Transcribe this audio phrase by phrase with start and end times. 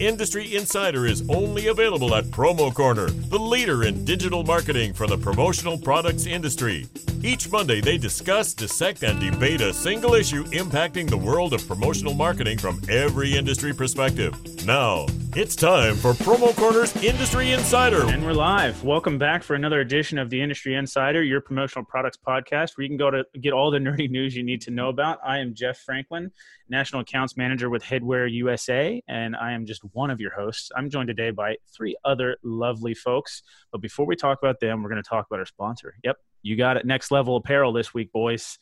[0.00, 5.18] Industry Insider is only available at Promo Corner, the leader in digital marketing for the
[5.18, 6.86] promotional products industry.
[7.22, 12.14] Each Monday, they discuss, dissect, and debate a single issue impacting the world of promotional
[12.14, 14.34] marketing from every industry perspective.
[14.64, 15.04] Now,
[15.36, 18.08] it's time for Promo Corner's Industry Insider.
[18.08, 18.82] And we're live.
[18.82, 22.88] Welcome back for another edition of the Industry Insider, your promotional products podcast, where you
[22.88, 25.18] can go to get all the nerdy news you need to know about.
[25.24, 26.32] I am Jeff Franklin,
[26.68, 30.70] National Accounts Manager with Headwear USA, and I am just one of your hosts.
[30.76, 33.42] I'm joined today by three other lovely folks.
[33.70, 35.94] But before we talk about them, we're going to talk about our sponsor.
[36.02, 36.86] Yep, you got it.
[36.86, 38.58] Next Level Apparel this week, boys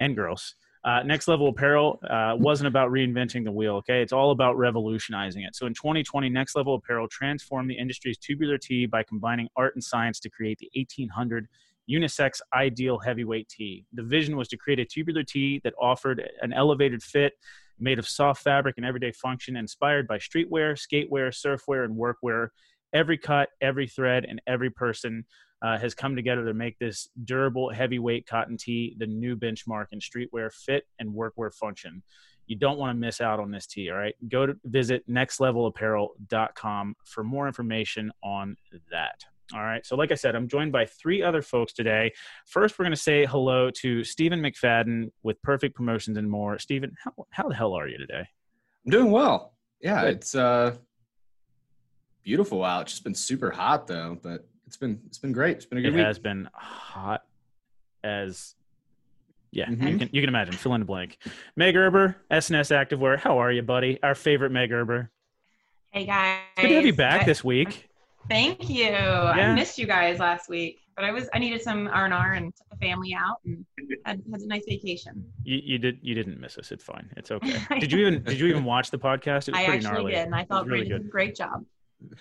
[0.00, 0.56] and girls.
[0.88, 4.00] Uh, Next Level Apparel uh, wasn't about reinventing the wheel, okay?
[4.00, 5.54] It's all about revolutionizing it.
[5.54, 9.84] So in 2020, Next Level Apparel transformed the industry's tubular tee by combining art and
[9.84, 11.46] science to create the 1800
[11.90, 13.84] unisex ideal heavyweight tee.
[13.92, 17.34] The vision was to create a tubular tee that offered an elevated fit
[17.78, 22.48] made of soft fabric and everyday function, inspired by streetwear, skatewear, surfwear, and workwear.
[22.94, 25.26] Every cut, every thread, and every person
[25.62, 29.98] uh, has come together to make this durable, heavyweight cotton tee the new benchmark in
[29.98, 32.02] streetwear fit and workwear function.
[32.46, 34.14] You don't want to miss out on this tee, all right?
[34.28, 38.56] Go to visit nextlevelapparel.com for more information on
[38.90, 39.24] that.
[39.54, 39.84] All right.
[39.86, 42.12] So, like I said, I'm joined by three other folks today.
[42.46, 46.58] First, we're going to say hello to Stephen McFadden with Perfect Promotions and More.
[46.58, 48.24] Stephen, how, how the hell are you today?
[48.84, 49.54] I'm doing well.
[49.80, 50.16] Yeah, Good.
[50.16, 50.76] it's uh,
[52.22, 52.82] beautiful out.
[52.82, 55.56] It's just been super hot though, but it's been it's been great.
[55.56, 55.94] It's been a good week.
[55.94, 56.06] it week.
[56.06, 57.24] has been hot
[58.04, 58.54] as
[59.50, 59.86] yeah, mm-hmm.
[59.88, 60.52] you can you can imagine.
[60.52, 61.16] Fill in the blank.
[61.56, 63.18] Meg Erber, S&S Activewear.
[63.18, 63.98] How are you, buddy?
[64.02, 65.08] Our favorite Meg Erber.
[65.90, 66.40] Hey guys.
[66.52, 67.88] It's good to have you back this week.
[68.28, 68.84] Thank you.
[68.84, 69.32] Yeah.
[69.32, 72.34] I missed you guys last week, but I was I needed some R and R
[72.34, 73.64] and took the family out and
[74.04, 75.24] had, had a nice vacation.
[75.44, 76.72] You, you did you didn't miss us.
[76.72, 77.08] It's fine.
[77.16, 77.58] It's okay.
[77.80, 79.48] did you even did you even watch the podcast?
[79.48, 80.12] It was I pretty actually gnarly.
[80.12, 81.08] did, and I thought really good.
[81.10, 81.64] Great job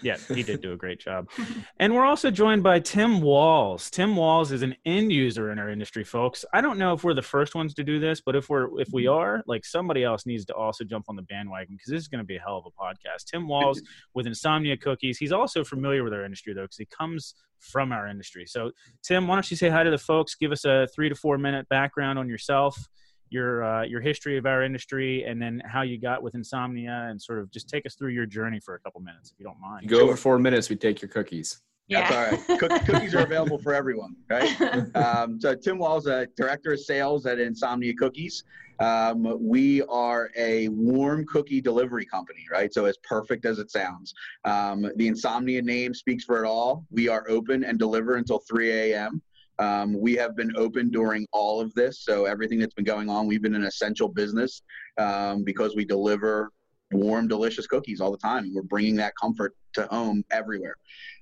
[0.02, 1.30] yeah, he did do a great job.
[1.80, 3.92] And we're also joined by Tim Walls.
[3.92, 6.44] Tim Walls is an end user in our industry, folks.
[6.52, 8.90] I don't know if we're the first ones to do this, but if we're if
[8.92, 12.08] we are, like somebody else needs to also jump on the bandwagon because this is
[12.08, 13.26] going to be a hell of a podcast.
[13.26, 13.80] Tim Walls
[14.16, 15.20] with Insomnia Cookies.
[15.20, 18.46] He's also familiar with our industry though because he comes from our industry.
[18.48, 18.72] So,
[19.04, 20.34] Tim, why don't you say hi to the folks?
[20.34, 22.90] Give us a three to four minute background on yourself
[23.30, 27.22] your uh, your history of our industry and then how you got with insomnia and
[27.22, 29.60] sort of just take us through your journey for a couple minutes if you don't
[29.60, 29.84] mind.
[29.84, 31.62] You go over four minutes, we take your cookies.
[31.88, 32.10] Yeah.
[32.10, 32.86] That's all right.
[32.86, 34.56] cookies are available for everyone, right?
[34.96, 38.44] Um, so Tim Walls, a director of sales at Insomnia Cookies.
[38.80, 42.74] Um, we are a warm cookie delivery company, right?
[42.74, 44.14] So as perfect as it sounds.
[44.46, 46.86] Um, the Insomnia name speaks for it all.
[46.92, 49.22] We are open and deliver until 3 a.m.
[49.60, 52.02] Um, we have been open during all of this.
[52.02, 54.62] So everything that's been going on, we've been an essential business
[54.98, 56.52] um, because we deliver
[56.92, 58.52] warm, delicious cookies all the time.
[58.54, 60.76] We're bringing that comfort to home everywhere.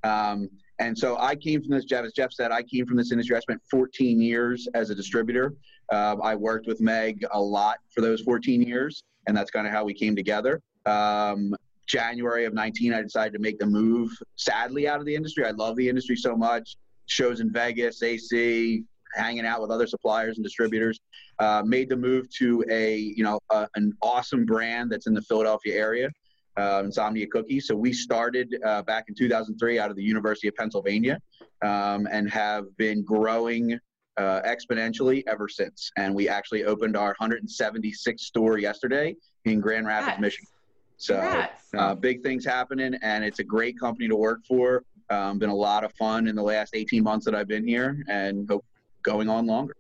[0.04, 3.12] Um, and so I came from this, Jeff, as Jeff said, I came from this
[3.12, 3.36] industry.
[3.36, 5.54] I spent 14 years as a distributor.
[5.92, 9.72] Uh, I worked with Meg a lot for those 14 years, and that's kind of
[9.72, 10.62] how we came together.
[10.86, 11.56] Um,
[11.88, 15.46] January of 19, I decided to make the move, sadly, out of the industry.
[15.46, 16.76] I love the industry so much
[17.08, 18.84] shows in Vegas, AC,
[19.16, 21.00] hanging out with other suppliers and distributors.
[21.40, 25.22] Uh, made the move to a you know uh, an awesome brand that's in the
[25.22, 26.10] Philadelphia area,
[26.58, 27.68] uh, Insomnia Cookies.
[27.68, 31.20] So we started uh, back in 2003 out of the University of Pennsylvania,
[31.62, 33.80] um, and have been growing.
[34.18, 40.12] Uh, exponentially ever since, and we actually opened our 176th store yesterday in Grand Rapids,
[40.12, 40.22] yes.
[40.22, 40.48] Michigan.
[40.96, 44.84] So uh, big things happening, and it's a great company to work for.
[45.10, 48.04] Um, been a lot of fun in the last 18 months that I've been here
[48.10, 48.66] and hope
[49.04, 49.76] going on longer.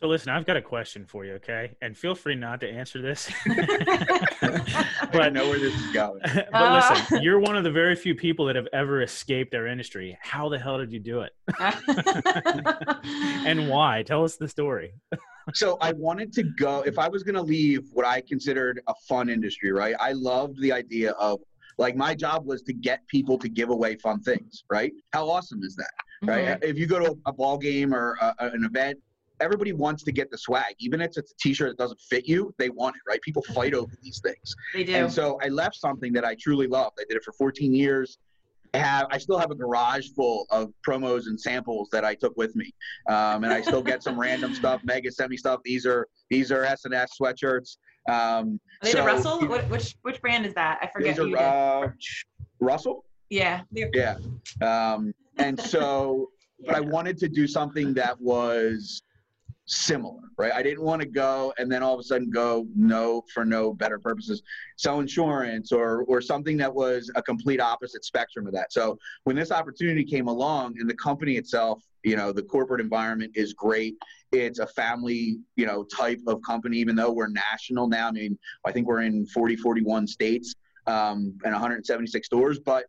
[0.00, 1.74] So listen, I've got a question for you, okay?
[1.82, 3.28] And feel free not to answer this.
[3.46, 6.20] but I know where this is going.
[6.24, 6.90] but uh.
[6.92, 10.16] listen, you're one of the very few people that have ever escaped our industry.
[10.22, 11.32] How the hell did you do it?
[13.44, 14.04] and why?
[14.04, 14.92] Tell us the story.
[15.52, 18.94] so I wanted to go if I was going to leave what I considered a
[19.08, 19.96] fun industry, right?
[19.98, 21.40] I loved the idea of
[21.78, 24.92] like my job was to get people to give away fun things, right?
[25.12, 25.90] How awesome is that,
[26.22, 26.46] right?
[26.46, 26.64] Mm-hmm.
[26.64, 28.98] If you go to a ball game or a, an event,
[29.40, 32.52] everybody wants to get the swag, even if it's a T-shirt that doesn't fit you.
[32.58, 33.20] They want it, right?
[33.22, 34.54] People fight over these things.
[34.74, 34.94] They do.
[34.94, 36.98] And so I left something that I truly loved.
[37.00, 38.18] I did it for 14 years.
[38.74, 42.36] I have I still have a garage full of promos and samples that I took
[42.36, 42.74] with me,
[43.08, 44.82] um, and I still get some random stuff.
[44.84, 45.60] Mega send me stuff.
[45.64, 47.78] These are these are S&S sweatshirts.
[48.08, 49.40] Um, are they so, the Russell?
[49.48, 50.78] What, which which brand is that?
[50.82, 51.18] I forget.
[51.18, 51.90] Are, uh,
[52.60, 53.04] Russell.
[53.30, 53.62] Yeah.
[53.72, 54.16] Yeah.
[54.62, 56.30] Um, and so,
[56.64, 59.02] but I wanted to do something that was
[59.68, 60.52] similar, right?
[60.52, 63.72] I didn't want to go and then all of a sudden go no for no
[63.72, 64.42] better purposes,
[64.76, 68.72] sell insurance or or something that was a complete opposite spectrum of that.
[68.72, 73.32] So when this opportunity came along and the company itself, you know, the corporate environment
[73.34, 73.96] is great.
[74.32, 78.08] It's a family, you know, type of company, even though we're national now.
[78.08, 80.54] I mean, I think we're in 40, 41 states
[80.86, 82.86] um, and 176 stores, but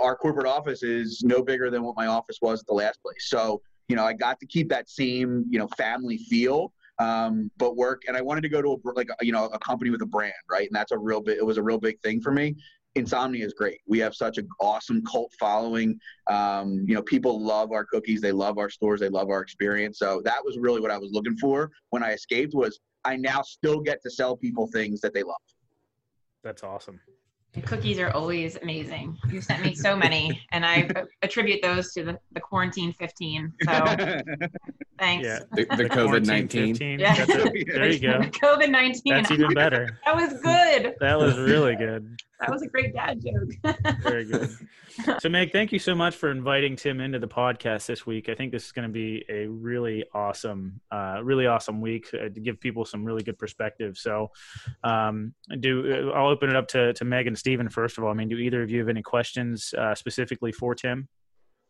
[0.00, 3.28] our corporate office is no bigger than what my office was at the last place.
[3.28, 7.76] So you know, I got to keep that same, you know, family feel, um, but
[7.76, 8.02] work.
[8.06, 10.34] And I wanted to go to a, like, you know, a company with a brand,
[10.50, 10.66] right?
[10.66, 12.54] And that's a real big, it was a real big thing for me.
[12.94, 13.80] Insomnia is great.
[13.86, 15.98] We have such an awesome cult following.
[16.28, 18.20] Um, you know, people love our cookies.
[18.20, 19.00] They love our stores.
[19.00, 19.98] They love our experience.
[19.98, 23.42] So that was really what I was looking for when I escaped was I now
[23.42, 25.36] still get to sell people things that they love.
[26.42, 27.00] That's awesome.
[27.64, 29.16] Cookies are always amazing.
[29.30, 30.88] You sent me so many, and I
[31.22, 33.52] attribute those to the, the quarantine 15.
[33.64, 33.70] So
[34.98, 35.26] thanks.
[35.26, 37.00] Yeah, the, the COVID 19.
[37.00, 37.24] Yeah.
[37.24, 38.20] there you go.
[38.20, 39.02] COVID 19.
[39.06, 39.98] That's even better.
[40.04, 40.94] That was good.
[41.00, 42.20] That was really good.
[42.40, 43.76] That was a great dad joke.
[44.02, 44.50] Very good.
[45.20, 48.28] So, Meg, thank you so much for inviting Tim into the podcast this week.
[48.28, 52.28] I think this is going to be a really awesome, uh, really awesome week uh,
[52.28, 53.96] to give people some really good perspective.
[53.96, 54.32] So,
[54.82, 58.10] um, do I'll open it up to to Meg and Stephen first of all.
[58.10, 61.08] I mean, do either of you have any questions uh, specifically for Tim?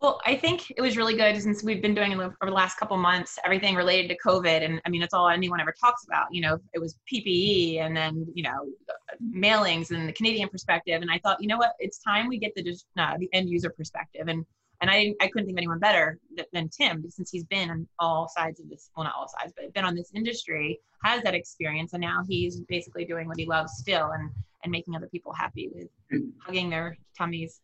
[0.00, 2.96] Well, I think it was really good since we've been doing over the last couple
[2.96, 6.32] months everything related to COVID, and I mean it's all anyone ever talks about.
[6.32, 8.68] You know, it was PPE, and then you know,
[9.34, 11.02] mailings, and the Canadian perspective.
[11.02, 13.70] And I thought, you know what, it's time we get the uh, the end user
[13.70, 14.28] perspective.
[14.28, 14.46] And
[14.80, 16.20] and I I couldn't think of anyone better
[16.52, 18.90] than Tim since he's been on all sides of this.
[18.96, 22.60] Well, not all sides, but been on this industry, has that experience, and now he's
[22.68, 24.12] basically doing what he loves still.
[24.12, 24.30] And
[24.64, 25.88] and making other people happy with
[26.40, 27.60] hugging their tummies.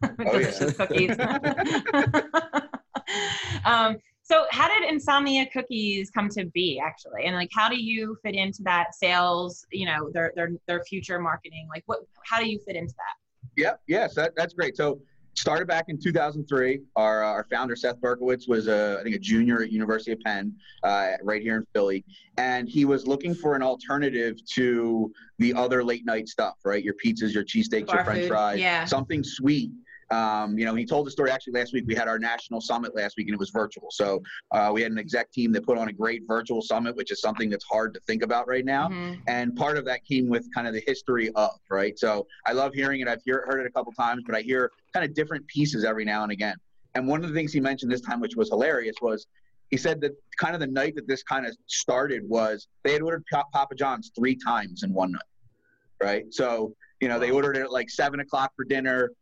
[0.00, 1.16] With oh, delicious cookies.
[3.64, 7.24] um, so how did insomnia cookies come to be actually?
[7.24, 11.18] And like how do you fit into that sales you know their their, their future
[11.18, 11.66] marketing?
[11.70, 13.14] Like what how do you fit into that?
[13.56, 14.76] Yeah yes that, that's great.
[14.76, 15.00] So
[15.38, 16.80] started back in 2003.
[16.96, 20.20] Our, uh, our founder Seth Berkowitz was a I think a junior at University of
[20.20, 22.04] Penn, uh, right here in Philly,
[22.36, 26.82] and he was looking for an alternative to the other late night stuff, right?
[26.82, 28.28] Your pizzas, your cheesesteaks, your French food.
[28.28, 28.84] fries, yeah.
[28.84, 29.70] something sweet
[30.10, 31.84] um, you know, he told the story actually last week.
[31.86, 33.88] We had our national summit last week and it was virtual.
[33.90, 34.22] So
[34.52, 37.20] uh, we had an exec team that put on a great virtual summit, which is
[37.20, 38.88] something that's hard to think about right now.
[38.88, 39.20] Mm-hmm.
[39.26, 41.98] And part of that came with kind of the history of, right?
[41.98, 43.08] So I love hearing it.
[43.08, 46.04] I've hear, heard it a couple times, but I hear kind of different pieces every
[46.04, 46.56] now and again.
[46.94, 49.26] And one of the things he mentioned this time, which was hilarious, was
[49.70, 53.02] he said that kind of the night that this kind of started was they had
[53.02, 55.20] ordered Papa John's three times in one night,
[56.02, 56.24] right?
[56.30, 59.12] So you know they ordered it at like seven o'clock for dinner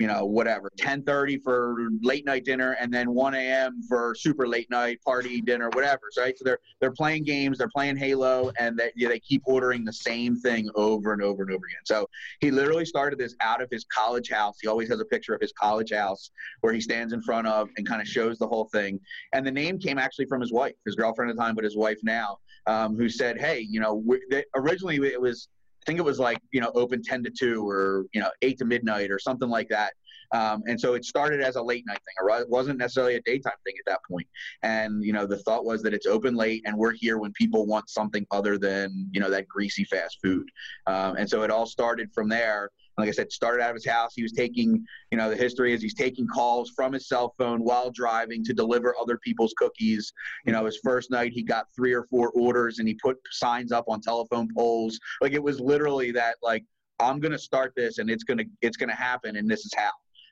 [0.00, 3.82] you know, whatever, 10:30 for late night dinner, and then 1 a.m.
[3.86, 6.00] for super late night party dinner, whatever.
[6.16, 6.36] Right?
[6.38, 9.92] So they're they're playing games, they're playing Halo, and they yeah, they keep ordering the
[9.92, 11.84] same thing over and over and over again.
[11.84, 12.08] So
[12.40, 14.56] he literally started this out of his college house.
[14.62, 16.30] He always has a picture of his college house
[16.62, 18.98] where he stands in front of and kind of shows the whole thing.
[19.34, 21.76] And the name came actually from his wife, his girlfriend at the time, but his
[21.76, 25.48] wife now, um, who said, "Hey, you know, they, originally it was."
[25.82, 28.58] I think it was like you know open 10 to 2 or you know 8
[28.58, 29.92] to midnight or something like that.
[30.32, 32.38] Um, and so it started as a late night thing.
[32.40, 34.28] It wasn't necessarily a daytime thing at that point.
[34.62, 37.66] And you know the thought was that it's open late and we're here when people
[37.66, 40.48] want something other than you know that greasy fast food.
[40.86, 42.70] Um, and so it all started from there
[43.00, 44.12] like I said, started out of his house.
[44.14, 47.60] He was taking, you know, the history is he's taking calls from his cell phone
[47.64, 50.12] while driving to deliver other people's cookies.
[50.46, 53.72] You know, his first night he got three or four orders and he put signs
[53.72, 54.98] up on telephone poles.
[55.20, 56.64] Like it was literally that like
[57.00, 59.90] I'm gonna start this and it's gonna it's gonna happen and this is how.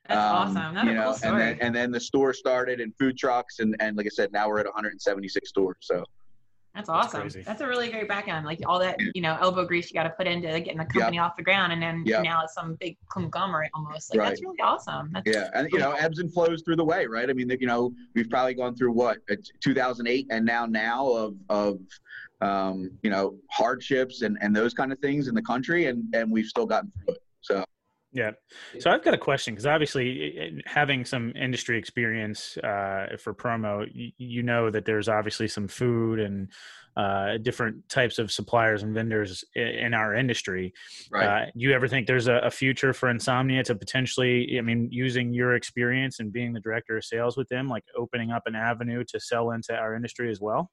[0.09, 0.75] That's um, awesome.
[0.75, 3.77] That's you know, cool and then and then the store started and food trucks and
[3.81, 5.77] and like I said, now we're at 176 stores.
[5.81, 6.05] So
[6.79, 7.23] that's awesome.
[7.23, 8.47] That's, That's, a really great background.
[8.47, 11.17] Like all that, you know, elbow grease you got to put into getting the company
[11.17, 11.25] yep.
[11.25, 12.23] off the ground, and then yep.
[12.23, 14.15] now it's some big conglomerate almost.
[14.15, 14.29] Like right.
[14.29, 15.11] that's really awesome.
[15.13, 17.29] That's yeah, and you know, ebbs and flows through the way, right?
[17.29, 19.19] I mean, you know, we've probably gone through what
[19.61, 21.81] 2008 and now now of of
[22.43, 26.31] um, you know hardships and and those kind of things in the country, and and
[26.31, 27.23] we've still gotten through it.
[27.41, 27.65] So
[28.13, 28.31] yeah.
[28.79, 34.43] So I've got a question because obviously, having some industry experience uh, for promo, you,
[34.43, 36.51] know that there's obviously some food and
[36.97, 40.73] uh, different types of suppliers and vendors in our industry.
[41.11, 41.27] Right.
[41.27, 44.89] Uh, do you ever think there's a, a, future for Insomnia to potentially, I mean,
[44.91, 48.57] using your experience and being the director of sales with them, like opening up an
[48.57, 50.73] avenue to sell into our industry as well?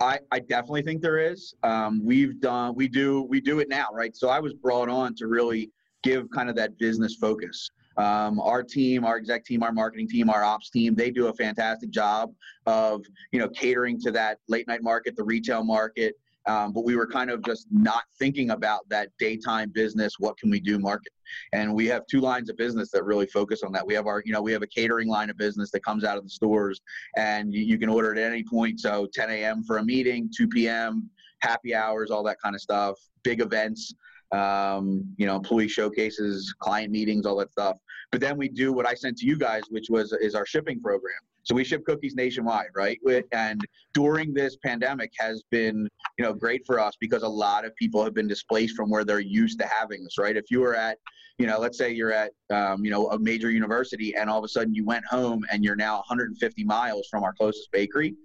[0.00, 1.54] I, I definitely think there is.
[1.62, 4.16] Um, we've done, we do, we do it now, right?
[4.16, 5.72] So I was brought on to really
[6.06, 7.68] give kind of that business focus.
[7.96, 11.32] Um, our team, our exec team, our marketing team, our ops team, they do a
[11.32, 12.32] fantastic job
[12.66, 16.14] of you know catering to that late night market, the retail market.
[16.46, 20.14] Um, but we were kind of just not thinking about that daytime business.
[20.20, 21.12] What can we do market?
[21.52, 23.84] And we have two lines of business that really focus on that.
[23.84, 26.16] We have our, you know, we have a catering line of business that comes out
[26.16, 26.80] of the stores,
[27.16, 28.78] and you, you can order at any point.
[28.78, 29.64] So 10 a.m.
[29.64, 31.10] for a meeting, 2 p.m.
[31.40, 32.96] happy hours, all that kind of stuff.
[33.24, 33.92] Big events
[34.32, 37.78] um, you know, employee showcases, client meetings, all that stuff.
[38.12, 40.80] But then we do what I sent to you guys, which was is our shipping
[40.80, 41.18] program.
[41.46, 42.98] So we ship cookies nationwide, right?
[43.30, 43.60] And
[43.94, 48.02] during this pandemic has been, you know, great for us because a lot of people
[48.02, 50.36] have been displaced from where they're used to having this, right?
[50.36, 50.98] If you were at,
[51.38, 54.44] you know, let's say you're at, um, you know, a major university and all of
[54.44, 58.16] a sudden you went home and you're now 150 miles from our closest bakery,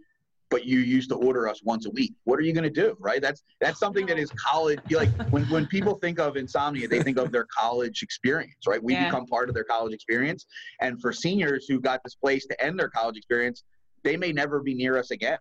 [0.51, 2.13] but you used to order us once a week.
[2.25, 3.21] What are you going to do, right?
[3.21, 4.79] That's that's something that is college.
[4.91, 8.83] Like when when people think of insomnia, they think of their college experience, right?
[8.83, 9.05] We yeah.
[9.05, 10.45] become part of their college experience,
[10.81, 13.63] and for seniors who got displaced to end their college experience,
[14.03, 15.37] they may never be near us again.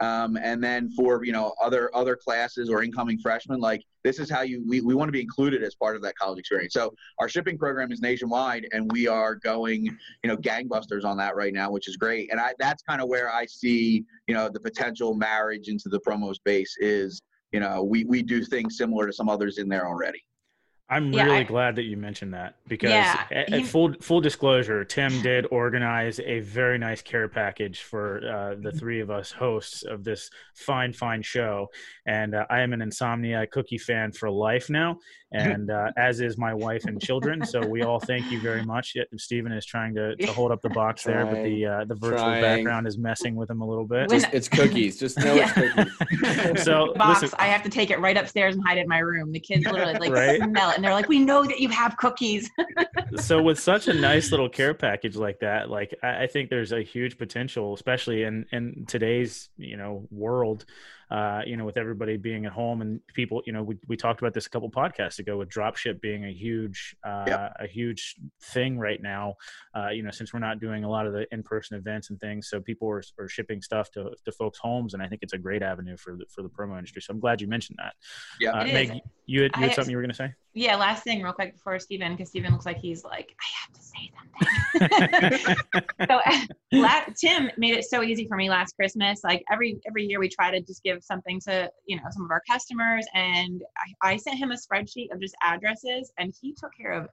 [0.00, 4.28] Um, and then for you know other other classes or incoming freshmen, like this is
[4.28, 6.74] how you we, we want to be included as part of that college experience.
[6.74, 11.36] So our shipping program is nationwide, and we are going you know gangbusters on that
[11.36, 12.30] right now, which is great.
[12.32, 16.00] And I that's kind of where I see you know the potential marriage into the
[16.00, 17.22] promo space is
[17.52, 20.22] you know we we do things similar to some others in there already.
[20.90, 24.20] I'm yeah, really I, glad that you mentioned that because yeah, at, at full full
[24.20, 29.32] disclosure, Tim did organize a very nice care package for uh, the three of us
[29.32, 31.68] hosts of this fine fine show,
[32.06, 34.98] and uh, I am an insomnia cookie fan for life now,
[35.32, 37.44] and uh, as is my wife and children.
[37.46, 38.94] So we all thank you very much.
[39.16, 42.18] Stephen is trying to, to hold up the box there, but the uh, the virtual
[42.18, 42.42] trying.
[42.42, 44.10] background is messing with him a little bit.
[44.10, 44.98] Just, it's cookies.
[44.98, 45.52] Just know yeah.
[45.56, 46.62] it's cookies.
[46.62, 48.98] so box, listen, I have to take it right upstairs and hide it in my
[48.98, 49.32] room.
[49.32, 50.40] The kids literally like right?
[50.42, 52.50] smell it, and they're like, "We know that you have cookies."
[53.16, 56.72] so with such a nice little care package like that, like I, I think there's
[56.72, 60.64] a huge potential, especially in in today's you know world
[61.10, 64.20] uh, you know, with everybody being at home and people, you know, we, we talked
[64.20, 67.52] about this a couple podcasts ago with dropship being a huge, uh, yep.
[67.60, 69.34] a huge thing right now,
[69.76, 72.48] uh, you know, since we're not doing a lot of the in-person events and things.
[72.48, 74.94] So people are, are shipping stuff to, to folks' homes.
[74.94, 77.02] And I think it's a great avenue for the, for the promo industry.
[77.02, 77.94] So I'm glad you mentioned that.
[78.40, 78.50] Yeah.
[78.50, 80.34] Uh, Meg, you had, you had something you were going to say?
[80.54, 80.76] Yeah.
[80.76, 83.82] Last thing real quick before Stephen, because Stephen looks like he's like, I have to
[83.82, 85.54] say something.
[86.08, 86.20] so
[87.20, 89.22] Tim made it so easy for me last Christmas.
[89.24, 92.30] Like every, every year we try to just give something to you know some of
[92.30, 93.62] our customers and
[94.02, 97.08] I, I sent him a spreadsheet of just addresses and he took care of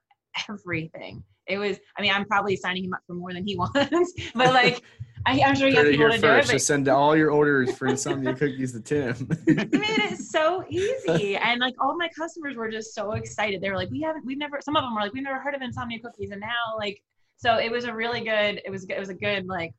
[0.49, 4.13] everything it was i mean i'm probably signing him up for more than he wants
[4.33, 4.81] but like
[5.25, 6.45] I, am sure you have people to do it.
[6.45, 6.51] But...
[6.51, 9.15] Just send all your orders for insomnia cookies to Tim.
[9.45, 13.61] he made it so easy, and like all my customers were just so excited.
[13.61, 15.55] They were like, "We haven't, we've never." Some of them were like, "We've never heard
[15.55, 17.01] of insomnia cookies," and now like,
[17.37, 18.61] so it was a really good.
[18.65, 19.73] It was it was a good like,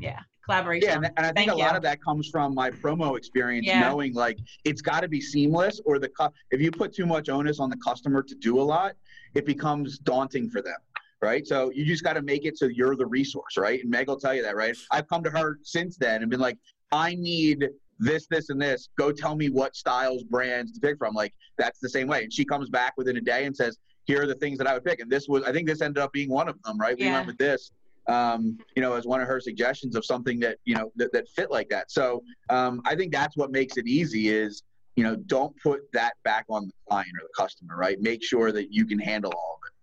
[0.00, 0.88] yeah, collaboration.
[0.88, 1.64] Yeah, and, and I think Thank a you.
[1.64, 3.80] lot of that comes from my promo experience, yeah.
[3.80, 6.10] knowing like it's got to be seamless, or the
[6.50, 8.94] if you put too much onus on the customer to do a lot,
[9.34, 10.76] it becomes daunting for them.
[11.22, 11.46] Right.
[11.46, 13.80] So you just got to make it so you're the resource, right?
[13.80, 14.76] And Meg will tell you that, right?
[14.90, 16.58] I've come to her since then and been like,
[16.92, 17.68] I need
[17.98, 18.90] this, this, and this.
[18.98, 21.14] Go tell me what styles, brands to pick from.
[21.14, 22.24] Like, that's the same way.
[22.24, 24.74] And she comes back within a day and says, here are the things that I
[24.74, 25.00] would pick.
[25.00, 26.94] And this was, I think this ended up being one of them, right?
[26.98, 27.70] We went with this
[28.08, 31.28] um, you know, as one of her suggestions of something that you know that, that
[31.28, 31.90] fit like that.
[31.90, 34.62] So um, I think that's what makes it easy is
[34.96, 38.00] you know don't put that back on the client or the customer, right?
[38.00, 39.73] Make sure that you can handle all of it.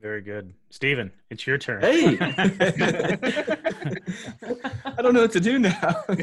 [0.00, 1.12] Very good, Stephen.
[1.28, 1.82] It's your turn.
[1.82, 2.16] Hey,
[4.86, 6.04] I don't know what to do now.
[6.08, 6.16] all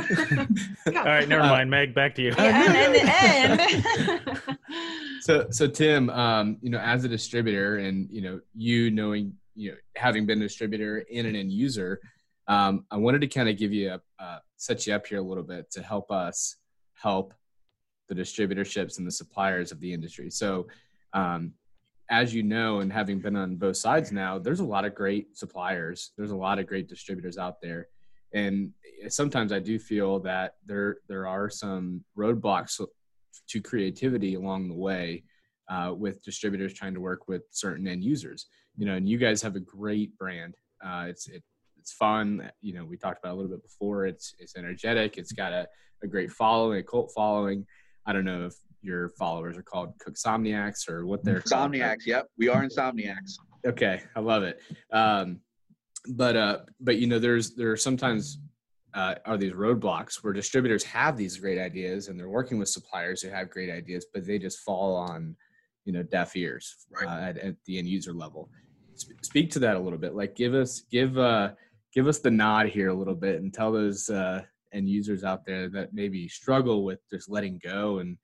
[0.93, 1.69] right, never mind.
[1.69, 2.33] Meg, back to you.
[2.35, 4.57] Yeah, and
[5.21, 9.71] so, so Tim, um, you know, as a distributor, and you know, you knowing you
[9.71, 12.01] know, having been a distributor and an end user,
[12.47, 15.23] um, I wanted to kind of give you a uh, set you up here a
[15.23, 16.55] little bit to help us
[16.95, 17.31] help
[18.07, 20.31] the distributorships and the suppliers of the industry.
[20.31, 20.65] So,
[21.13, 21.53] um,
[22.09, 25.37] as you know, and having been on both sides now, there's a lot of great
[25.37, 26.11] suppliers.
[26.17, 27.87] There's a lot of great distributors out there,
[28.33, 28.71] and
[29.09, 32.81] sometimes I do feel that there there are some roadblocks
[33.49, 35.23] to creativity along the way
[35.69, 38.47] uh, with distributors trying to work with certain end users
[38.77, 40.55] you know, and you guys have a great brand.
[40.85, 41.43] Uh, it's it,
[41.77, 42.49] it's fun.
[42.61, 44.05] You know, we talked about a little bit before.
[44.05, 45.17] It's it's energetic.
[45.17, 45.67] It's got a,
[46.03, 47.65] a great following, a cult following.
[48.05, 52.05] I don't know if your followers are called Cooksomniacs or what they're Insomniacs.
[52.05, 53.33] Yep, we are Insomniacs.
[53.65, 54.61] Okay, I love it.
[54.91, 55.39] Um,
[56.09, 58.39] but uh, but you know, there's there are sometimes
[58.93, 63.21] uh, are these roadblocks where distributors have these great ideas and they're working with suppliers
[63.21, 65.35] who have great ideas, but they just fall on
[65.85, 67.07] you know deaf ears right.
[67.07, 68.49] uh, at, at, the end user level
[69.21, 70.15] speak to that a little bit.
[70.15, 71.51] Like, give us give uh
[71.93, 74.41] give us the nod here a little bit, and tell those uh,
[74.73, 78.17] end users out there that maybe struggle with just letting go and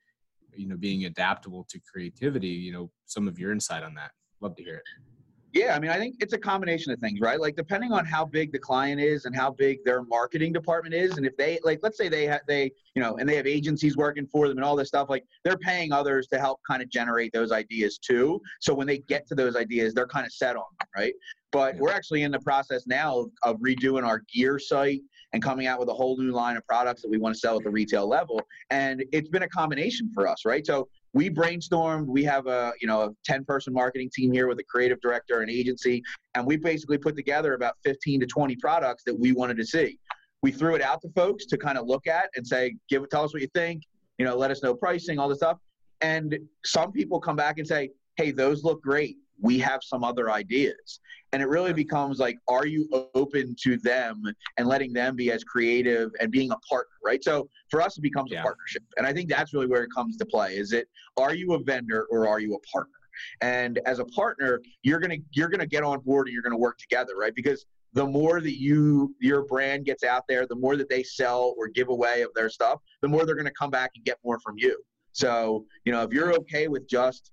[0.56, 2.48] you know being adaptable to creativity.
[2.48, 4.12] You know, some of your insight on that.
[4.42, 4.84] Love to hear it.
[5.54, 7.40] Yeah, I mean, I think it's a combination of things, right?
[7.40, 11.18] Like depending on how big the client is and how big their marketing department is,
[11.18, 13.96] and if they like, let's say they have they, you know, and they have agencies
[13.96, 16.90] working for them and all this stuff, like they're paying others to help kind of
[16.90, 18.42] generate those ideas too.
[18.62, 21.14] So when they get to those ideas, they're kind of set on them, right?
[21.52, 25.02] But we're actually in the process now of, of redoing our gear site
[25.34, 27.58] and coming out with a whole new line of products that we want to sell
[27.58, 28.40] at the retail level.
[28.70, 30.66] And it's been a combination for us, right?
[30.66, 34.60] So we brainstormed we have a you know a 10 person marketing team here with
[34.60, 36.04] a creative director and agency
[36.36, 39.98] and we basically put together about 15 to 20 products that we wanted to see
[40.42, 43.24] we threw it out to folks to kind of look at and say give tell
[43.24, 43.84] us what you think
[44.18, 45.58] you know let us know pricing all this stuff
[46.02, 50.32] and some people come back and say hey those look great we have some other
[50.32, 51.02] ideas.
[51.34, 54.24] And it really becomes like are you open to them
[54.58, 57.24] and letting them be as creative and being a partner right?
[57.24, 58.40] So for us it becomes yeah.
[58.40, 58.84] a partnership.
[58.98, 60.56] And i think that's really where it comes to play.
[60.56, 62.94] Is it are you a vendor or are you a partner?
[63.42, 66.54] And as a partner you're going to you're to get on board and you're going
[66.54, 67.36] to work together right?
[67.36, 71.54] Because the more that you your brand gets out there the more that they sell
[71.58, 74.18] or give away of their stuff the more they're going to come back and get
[74.24, 74.82] more from you.
[75.12, 77.32] So you know if you're okay with just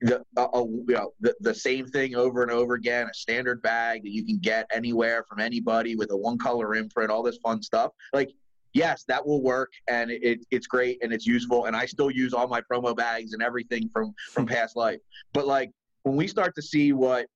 [0.00, 4.02] the, uh, you know, the, the same thing over and over again, a standard bag
[4.02, 7.62] that you can get anywhere from anybody with a one color imprint, all this fun
[7.62, 7.92] stuff.
[8.12, 8.30] Like,
[8.74, 11.66] yes, that will work and it, it's great and it's useful.
[11.66, 15.00] And I still use all my promo bags and everything from, from past life.
[15.32, 17.26] But like when we start to see what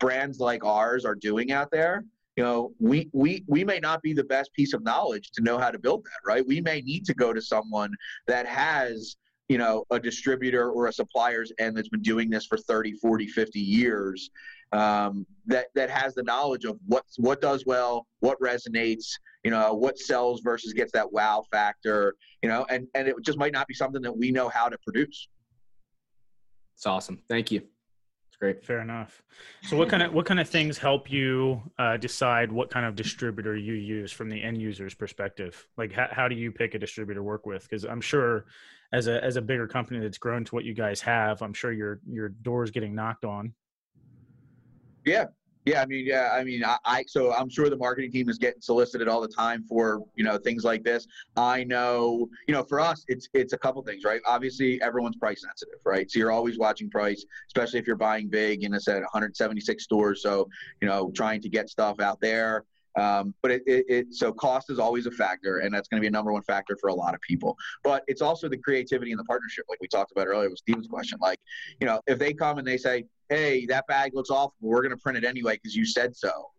[0.00, 2.04] brands like ours are doing out there,
[2.36, 5.58] you know, we, we, we may not be the best piece of knowledge to know
[5.58, 6.46] how to build that, right?
[6.46, 7.92] We may need to go to someone
[8.28, 9.16] that has
[9.48, 13.26] you know a distributor or a supplier's end that's been doing this for 30 40
[13.26, 14.30] 50 years
[14.72, 19.12] um, that that has the knowledge of what what does well what resonates
[19.44, 23.38] you know what sells versus gets that wow factor you know and and it just
[23.38, 25.28] might not be something that we know how to produce.
[26.74, 27.20] It's awesome.
[27.28, 27.62] Thank you.
[28.28, 28.64] It's great.
[28.64, 29.22] Fair enough.
[29.62, 32.94] So what kind of what kind of things help you uh, decide what kind of
[32.94, 35.66] distributor you use from the end user's perspective?
[35.76, 37.62] Like how, how do you pick a distributor to work with?
[37.62, 38.44] Because i'm sure
[38.92, 41.72] as a as a bigger company that's grown to what you guys have, I'm sure
[41.72, 43.52] your your doors getting knocked on.
[45.04, 45.26] Yeah,
[45.68, 48.38] yeah, I mean, yeah, I mean, I, I, so I'm sure the marketing team is
[48.38, 51.06] getting solicited all the time for you know things like this.
[51.36, 54.22] I know, you know, for us, it's it's a couple things, right?
[54.26, 56.10] Obviously, everyone's price sensitive, right?
[56.10, 58.64] So you're always watching price, especially if you're buying big.
[58.64, 60.48] And I said 176 stores, so
[60.80, 62.64] you know, trying to get stuff out there.
[62.98, 66.02] Um, but it, it, it, so cost is always a factor, and that's going to
[66.02, 67.56] be a number one factor for a lot of people.
[67.84, 70.88] But it's also the creativity and the partnership, like we talked about earlier with Steven's
[70.88, 71.18] question.
[71.20, 71.38] Like,
[71.80, 74.96] you know, if they come and they say, "Hey, that bag looks awful, we're going
[74.96, 76.50] to print it anyway because you said so,"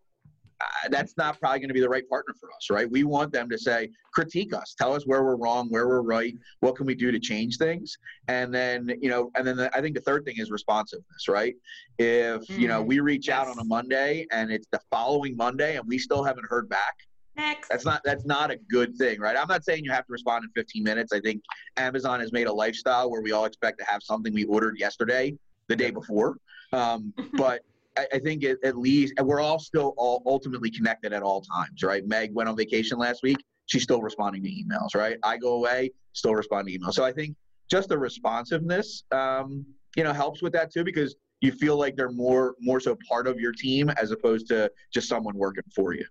[0.62, 2.89] uh, that's not probably going to be the right partner for us, right?
[2.89, 6.36] We want them to say, critique us, tell us where we're wrong, where we're right,
[6.60, 9.82] what can we do to change things, and then you know, and then the, I
[9.82, 11.56] think the third thing is responsiveness, right?
[11.98, 13.38] If mm, you know mm, we reach yes.
[13.38, 16.95] out on a Monday and it's the following Monday and we still haven't heard back,
[17.39, 17.69] Next.
[17.69, 19.38] That's not that's not a good thing, right?
[19.38, 21.13] I'm not saying you have to respond in 15 minutes.
[21.13, 21.41] I think
[21.78, 25.34] Amazon has made a lifestyle where we all expect to have something we ordered yesterday
[25.67, 26.36] the day before.
[26.74, 27.62] Um, but
[27.99, 31.41] I, I think it, at least, and we're all still all ultimately connected at all
[31.41, 32.05] times, right?
[32.07, 33.38] Meg went on vacation last week.
[33.65, 35.17] She's still responding to emails, right?
[35.23, 36.93] I go away, still responding to emails.
[36.93, 37.35] So I think
[37.69, 42.12] just the responsiveness, um, you know, helps with that too, because you feel like they're
[42.12, 46.05] more more so part of your team as opposed to just someone working for you.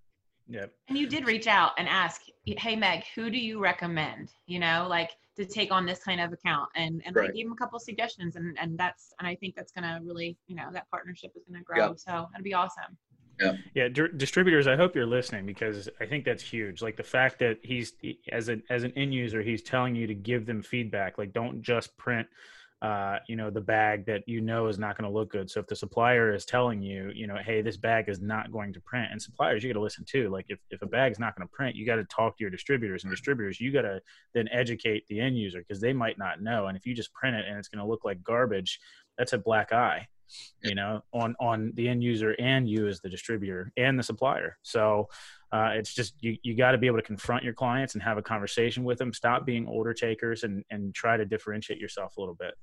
[0.49, 0.67] Yeah.
[0.89, 4.31] And you did reach out and ask, hey Meg, who do you recommend?
[4.47, 7.31] You know, like to take on this kind of account and and right.
[7.31, 10.37] I gave him a couple suggestions and and that's and I think that's gonna really
[10.47, 11.99] you know that partnership is gonna grow yep.
[11.99, 12.97] so it'd be awesome.
[13.41, 13.53] Yeah.
[13.75, 13.89] Yeah.
[13.89, 16.83] D- distributors, I hope you're listening because I think that's huge.
[16.83, 17.93] Like the fact that he's
[18.33, 21.19] as an as an end user, he's telling you to give them feedback.
[21.19, 22.27] Like don't just print
[22.81, 25.51] uh, you know, the bag that you know is not going to look good.
[25.51, 28.73] So if the supplier is telling you, you know, hey, this bag is not going
[28.73, 30.29] to print, and suppliers, you got to listen too.
[30.29, 32.51] Like if, if a bag's not going to print, you got to talk to your
[32.51, 34.01] distributors, and distributors, you got to
[34.33, 36.67] then educate the end user because they might not know.
[36.67, 38.79] And if you just print it and it's going to look like garbage,
[39.17, 40.07] that's a black eye,
[40.63, 44.57] you know, on on the end user and you as the distributor and the supplier.
[44.63, 45.09] So
[45.51, 48.19] uh, it's just you, you got to be able to confront your clients and have
[48.19, 49.13] a conversation with them.
[49.13, 52.55] Stop being order takers and and try to differentiate yourself a little bit.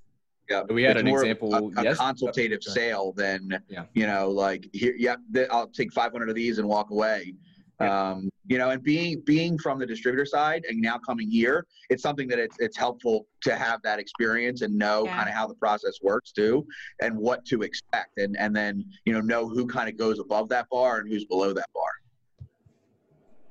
[0.49, 1.53] Yeah, we had an example.
[1.53, 1.97] A, a yes.
[1.97, 3.85] consultative sale than yeah.
[3.93, 5.15] you know, like here, yeah,
[5.51, 7.33] I'll take 500 of these and walk away.
[7.79, 12.01] Um, you know, and being being from the distributor side and now coming here, it's
[12.01, 15.17] something that it's it's helpful to have that experience and know Yeah.
[15.17, 16.65] kind of how the process works too,
[17.01, 20.47] and what to expect, and and then you know know who kind of goes above
[20.49, 22.47] that bar and who's below that bar.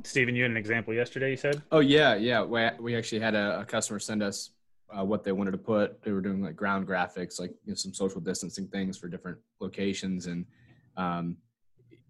[0.05, 1.31] Stephen, you had an example yesterday.
[1.31, 1.63] You said.
[1.71, 2.43] Oh yeah, yeah.
[2.43, 4.51] We, we actually had a, a customer send us
[4.97, 6.03] uh, what they wanted to put.
[6.03, 9.39] They were doing like ground graphics, like you know, some social distancing things for different
[9.61, 10.47] locations, and
[10.97, 11.37] um,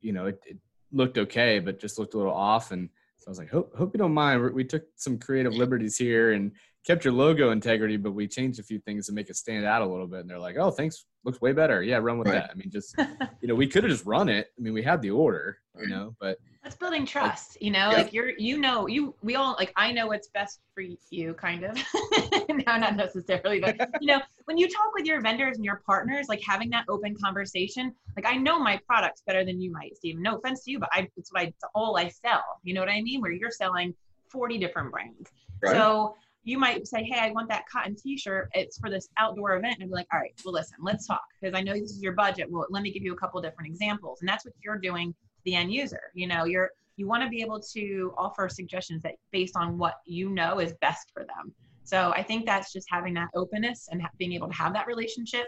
[0.00, 0.58] you know, it, it
[0.92, 2.70] looked okay, but just looked a little off.
[2.70, 4.42] And so I was like, hope hope you don't mind.
[4.42, 6.52] We, we took some creative liberties here and
[6.86, 9.82] kept your logo integrity, but we changed a few things to make it stand out
[9.82, 10.20] a little bit.
[10.20, 11.82] And they're like, oh, thanks, looks way better.
[11.82, 12.34] Yeah, run with Right.
[12.42, 12.50] that.
[12.50, 12.94] I mean, just
[13.40, 14.48] you know, we could have just run it.
[14.58, 17.96] I mean, we had the order, you know, but That's building trust, you know, Yeah.
[17.98, 21.64] like you're, you know, you, we all, like, I know what's best for you, kind
[21.64, 21.76] of.
[22.48, 26.26] no, not necessarily, but, you know, when you talk with your vendors and your partners,
[26.28, 30.18] like having that open conversation, like, I know my products better than you might, Steve.
[30.18, 32.44] No offense to you, but I, it's what I, it's all I sell.
[32.62, 33.20] You know what I mean?
[33.20, 33.94] Where you're selling
[34.30, 35.30] 40 different brands.
[35.62, 35.72] Right.
[35.74, 38.50] So you might say, Hey, I want that cotton t-shirt.
[38.54, 39.74] It's for this outdoor event.
[39.76, 41.22] And I'd be like, all right, well, listen, let's talk.
[41.42, 42.46] Cause I know this is your budget.
[42.50, 44.20] Well, let me give you a couple different examples.
[44.20, 46.00] And that's what you're doing to the end user.
[46.14, 49.94] You know, you're, you want to be able to offer suggestions that based on what
[50.06, 51.52] you know is best for them.
[51.82, 54.86] So I think that's just having that openness and ha- being able to have that
[54.86, 55.46] relationship.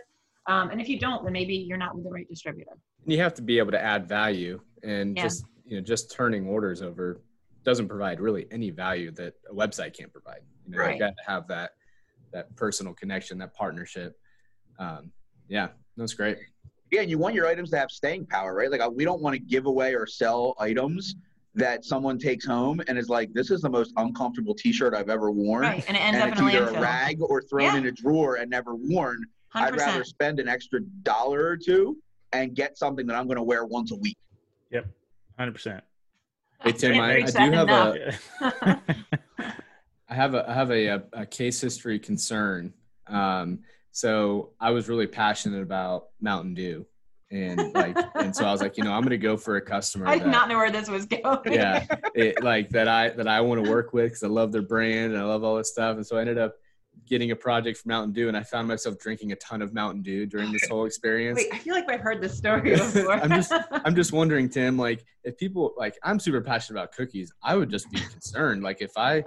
[0.48, 2.72] Um, and if you don't, then maybe you're not with the right distributor.
[3.04, 5.22] you have to be able to add value and Yeah.
[5.24, 7.20] just you know just turning orders over
[7.66, 10.94] doesn't provide really any value that a website can't provide you know Right.
[10.94, 11.72] you got to have that
[12.32, 14.16] that personal connection that partnership
[14.78, 15.10] um,
[15.48, 16.38] yeah that's great
[16.92, 18.70] Yeah, and you want your items to have staying power, right?
[18.70, 21.16] Like uh, we don't want to give away or sell items
[21.56, 25.30] that someone takes home and is like, "This is the most uncomfortable T-shirt I've ever
[25.32, 25.84] worn." Right.
[25.88, 27.78] And it ends and up it's in a either a rag or thrown Yeah.
[27.78, 29.18] in a drawer and never worn.
[29.54, 29.70] i 100%.
[29.72, 31.96] would rather spend an extra dollar or two
[32.32, 34.18] and get something that I'm going to wear once a week.
[34.70, 34.86] Yep.
[35.38, 35.82] Hundred percent.
[36.66, 38.18] Hey, Tim, I- I do have a-
[40.08, 42.72] i have a i have a, a, a case history concern.
[43.06, 43.60] Um,
[43.92, 46.84] so i was really passionate about mountain dew
[47.30, 50.06] and like and so i was like you know i'm gonna go for a customer
[50.08, 51.52] I did that- not know where this was going.
[51.52, 54.62] yeah it, like that i that i want to work with because i love their
[54.62, 55.96] brand and i love all this stuff.
[55.96, 56.56] And so i ended up
[57.06, 60.02] getting a project for mountain dew and i found myself drinking a ton of mountain
[60.02, 63.12] dew during this whole experience Wait, I feel like I've heard this story before.
[63.12, 67.32] I'm just- i'm just wondering tim like if people like i'm super passionate about cookies
[67.42, 69.18] i would just be concerned like if i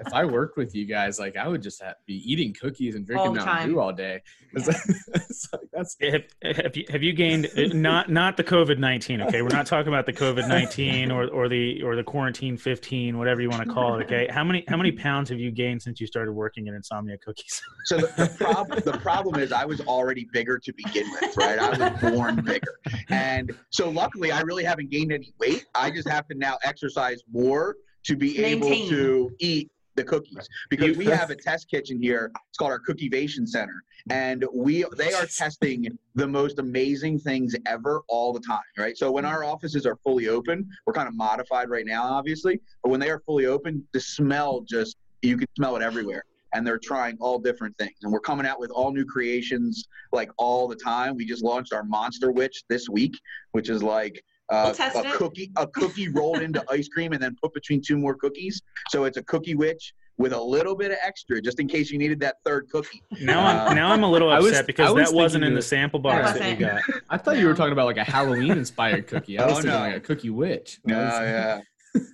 [0.00, 3.04] if i worked with you guys like i would just have, be eating cookies and
[3.06, 3.68] drinking All the mountain time.
[3.70, 4.22] dew all day
[4.54, 4.68] 'Cause
[5.14, 6.22] it's like, that's have,
[6.64, 9.20] have you have you gained uh, not not the COVID nineteen?
[9.20, 13.18] Okay, we're not talking about the COVID nineteen or or the or the quarantine fifteen,
[13.18, 14.04] whatever you want to call it.
[14.04, 17.15] Okay, how many how many pounds have you gained since you started working at Insomnia
[17.16, 17.62] Cookies?
[17.86, 21.56] So the, the problem the problem is I was already bigger to begin with, right?
[21.56, 25.66] I was born bigger, and so luckily I really haven't gained any weight.
[25.72, 27.76] I just have to now exercise more
[28.06, 32.30] to be able to eat the cookies because we have a test kitchen here.
[32.48, 38.02] It's called our Cultivation Center, and we they are testing the most amazing things ever
[38.08, 38.96] all the time, right?
[38.96, 42.90] So when our offices are fully open, we're kind of modified right now, obviously, but
[42.90, 46.24] when they are fully open, the smell just you can smell it everywhere
[46.56, 47.96] and they're trying all different things.
[48.02, 51.14] And we're coming out with all new creations like all the time.
[51.16, 53.14] We just launched our Monster Witch this week,
[53.52, 55.14] which is like uh, We'll a it.
[55.14, 58.62] cookie, a cookie rolled into ice cream and then put between two more cookies.
[58.90, 61.98] So it's a cookie witch with a little bit of extra, just in case you
[61.98, 63.02] needed that third cookie.
[63.20, 65.60] Now I'm now I'm a little I was- upset because was that wasn't in the
[65.60, 66.80] sample box That that you got.
[67.10, 69.70] i thought you were talking about like a halloween inspired cookie i was Oh, thinking
[69.72, 69.78] no.
[69.80, 71.60] like a cookie witch Yeah, yeah.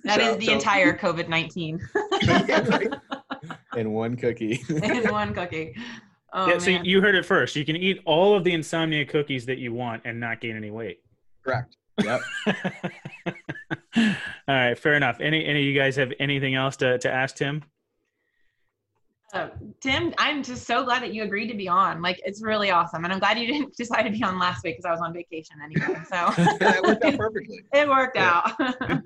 [0.05, 1.79] That is So- the so- entire COVID 19
[2.23, 2.93] Yeah, right.
[3.77, 5.75] And one cookie in one cookie.
[6.33, 7.55] Oh, yeah, so you heard it first.
[7.55, 10.71] You can eat all of the Insomnia cookies that you want and not gain any
[10.71, 10.99] weight.
[11.43, 11.77] Correct.
[12.03, 12.21] yep
[13.27, 14.13] all
[14.47, 15.19] right, fair enough.
[15.19, 17.63] Any any of you guys have anything else to, to ask Tim?
[19.81, 22.01] Tim, I'm just so glad that you agreed to be on.
[22.01, 23.03] Like, it's really awesome.
[23.03, 25.13] And I'm glad you didn't decide to be on last week because I was on
[25.13, 25.93] vacation anyway.
[26.09, 27.63] So that worked out perfectly.
[27.73, 28.41] it worked Yeah.
[28.59, 29.01] out.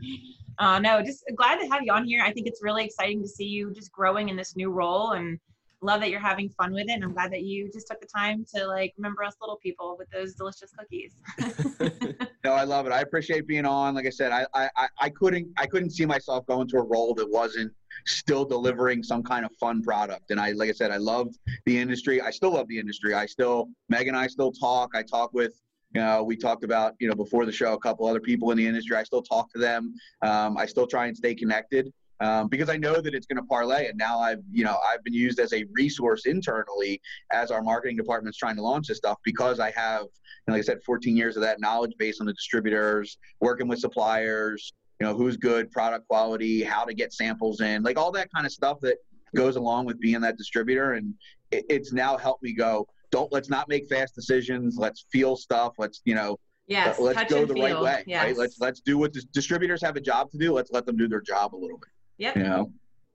[0.59, 2.21] uh, no, just glad to have you on here.
[2.23, 5.39] I think it's really exciting to see you just growing in this new role and
[5.87, 6.91] love that you're having fun with it.
[6.91, 9.95] And I'm glad that you just took the time to like remember us little people
[9.97, 11.15] with those delicious cookies.
[12.43, 12.93] No, I love it.
[12.93, 13.93] I appreciate being on.
[13.93, 17.13] Like I said, I, I, I- couldn't I couldn't see myself going to a role
[17.15, 17.73] that wasn't
[18.05, 20.31] still delivering some kind of fun product.
[20.31, 22.21] And I like I said, I loved the industry.
[22.21, 23.13] I still love the industry.
[23.13, 24.91] I still Meg and I still talk.
[24.93, 25.59] I talk with
[25.95, 28.57] you know, we talked about, you know, before the show, a couple other people in
[28.57, 28.95] the industry.
[28.95, 29.93] I still talk to them.
[30.21, 33.43] Um, I still try and stay connected um, because I know that it's going to
[33.43, 33.87] parlay.
[33.87, 37.01] And now I've, you know, I've been used as a resource internally
[37.31, 40.05] as our marketing department's trying to launch this stuff because I have,
[40.47, 44.73] like I said, 14 years of that knowledge base on the distributors, working with suppliers,
[44.99, 48.45] you know, who's good, product quality, how to get samples in, like all that kind
[48.45, 48.97] of stuff that
[49.35, 50.93] goes along with being that distributor.
[50.93, 51.13] And
[51.51, 54.75] it, it's now helped me go, don't let's not make fast decisions.
[54.77, 55.73] Let's feel stuff.
[55.77, 57.63] Let's, you know, Yes, let's touch go the feel.
[57.63, 58.03] right way.
[58.05, 58.25] Yes.
[58.25, 58.37] Right.
[58.37, 60.51] Let's let's do what the distributors have a job to do.
[60.51, 61.87] Let's let them do their job a little bit.
[62.17, 62.35] Yep.
[62.35, 62.71] You know.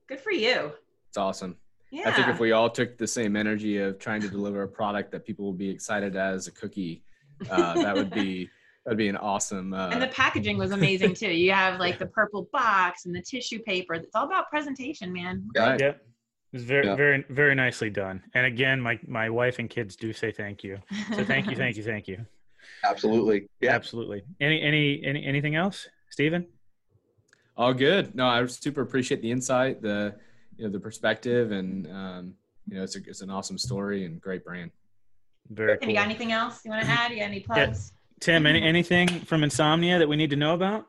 [0.06, 0.72] Good for you.
[1.08, 1.56] It's awesome.
[1.90, 2.08] Yeah.
[2.08, 5.12] I think if we all took the same energy of trying to deliver a product
[5.12, 7.02] that people will be excited as a cookie,
[7.50, 8.48] uh, that would be
[8.84, 9.74] that'd be an awesome.
[9.74, 11.30] Uh, and the packaging was amazing too.
[11.30, 13.94] You have like the purple box and the tissue paper.
[13.94, 15.46] It's all about presentation, man.
[15.56, 15.78] right.
[15.80, 15.96] Yep.
[15.96, 16.96] It was very, Yeah.
[16.96, 18.22] very, very nicely done.
[18.34, 20.78] And again, my my wife and kids do say thank you.
[21.14, 22.24] So thank you, thank you, thank you.
[22.84, 23.48] Absolutely.
[23.60, 23.72] Yeah.
[23.74, 24.22] Absolutely.
[24.40, 26.46] Any, any, any, anything else, Stephen?
[27.56, 28.14] All good.
[28.14, 30.14] No, I super appreciate the insight, the
[30.56, 32.34] you know the perspective, and um,
[32.68, 34.70] you know it's a, it's an awesome story and great brand.
[35.50, 35.90] Very Have cool.
[35.90, 37.10] you got anything else you want to add?
[37.10, 37.92] You got any plugs?
[38.20, 40.86] Tim, any, anything from Insomnia that we need to know about?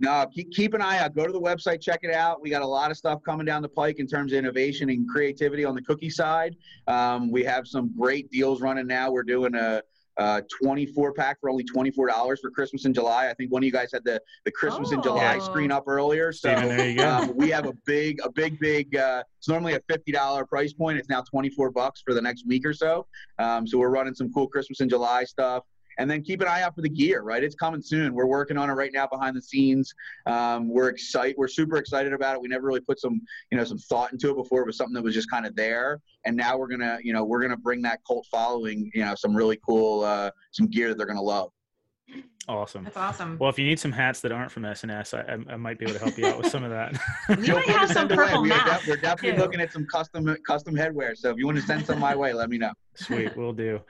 [0.00, 1.16] No, keep, keep an eye out.
[1.16, 2.40] Go to the website, check it out.
[2.40, 5.08] We got a lot of stuff coming down the pike in terms of innovation and
[5.08, 6.56] creativity on the cookie side.
[6.86, 9.10] Um, we have some great deals running now.
[9.10, 9.82] We're doing a,
[10.18, 13.28] a 24 pack for only $24 for Christmas in July.
[13.30, 15.44] I think one of you guys had the, the Christmas in July Oh.
[15.44, 16.32] screen up earlier.
[16.32, 17.08] So Stephen, there you go.
[17.08, 18.96] um, we have a big, a big, big.
[18.96, 20.98] Uh, it's normally a fifty dollar price point.
[20.98, 23.06] It's now twenty four bucks for the next week or so.
[23.38, 25.62] Um, so we're running some cool Christmas in July stuff.
[25.98, 27.42] And then keep an eye out for the gear, right?
[27.42, 28.14] It's coming soon.
[28.14, 29.92] We're working on it right now behind the scenes.
[30.26, 31.34] Um, we're excited.
[31.36, 32.40] We're super excited about it.
[32.40, 34.62] We never really put some, you know, some thought into it before.
[34.62, 36.00] It was something that was just kind of there.
[36.24, 39.36] And now we're gonna, you know, we're gonna bring that cult following, you know, some
[39.36, 41.50] really cool, uh, some gear that they're gonna love.
[42.48, 42.84] Awesome.
[42.84, 43.36] That's awesome.
[43.38, 45.84] Well, if you need some hats that aren't from S&S, I, I, I might be
[45.84, 46.92] able to help you out with some of that.
[47.28, 48.24] we Feel might free to have some send away.
[48.26, 48.78] purple We are masks.
[48.80, 49.42] def- we're definitely too.
[49.42, 51.14] looking at some custom custom headwear.
[51.16, 52.72] So if you want to send some my way, let me know.
[52.94, 53.80] Sweet, we'll do.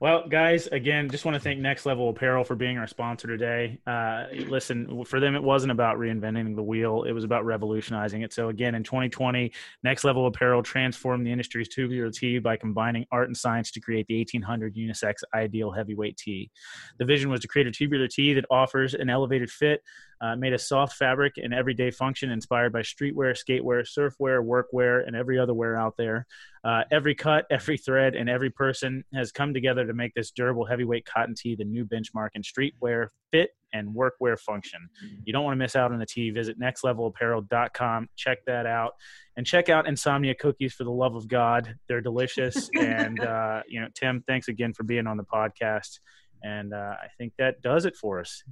[0.00, 3.78] Well, guys, again, just want to thank Next Level Apparel for being our sponsor today.
[3.86, 8.32] Uh, listen, for them, it wasn't about reinventing the wheel; it was about revolutionizing it.
[8.32, 9.52] So, again, in 2020,
[9.84, 14.06] Next Level Apparel transformed the industry's tubular tee by combining art and science to create
[14.08, 16.50] the 1800 unisex ideal heavyweight tee.
[16.98, 19.82] The vision was to create a tubular tee that offers an elevated fit,
[20.20, 25.14] uh, made of soft fabric and everyday function, inspired by streetwear, skatewear, surfwear, workwear, and
[25.14, 26.26] every other wear out there.
[26.64, 30.64] Uh, every cut, every thread, and every person has come together to make this durable
[30.64, 34.88] heavyweight cotton tee the new benchmark in streetwear fit and workwear function.
[35.24, 36.30] You don't want to miss out on the tee.
[36.30, 38.08] Visit nextlevelapparel.com.
[38.16, 38.92] Check that out.
[39.36, 41.74] And check out Insomnia Cookies for the love of God.
[41.88, 42.70] They're delicious.
[42.78, 45.98] and, uh, you know, Tim, thanks again for being on the podcast.
[46.42, 48.42] And uh, I think that does it for us.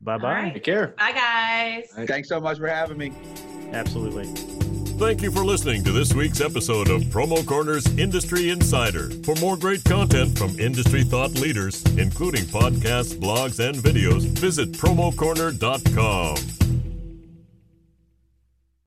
[0.00, 0.28] Bye bye.
[0.28, 0.54] All right.
[0.54, 0.88] Take care.
[0.98, 2.06] Bye, guys.
[2.06, 3.12] Thanks so much for having me.
[3.72, 4.26] Absolutely.
[4.98, 9.10] Thank you for listening to this week's episode of Promo Corner's Industry Insider.
[9.22, 16.36] For more great content from industry thought leaders, including podcasts, blogs, and videos, visit promocorner.com.